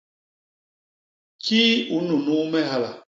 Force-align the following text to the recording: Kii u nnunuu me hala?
Kii 1.43 1.75
u 1.95 1.97
nnunuu 2.01 2.43
me 2.51 2.59
hala? 2.69 2.91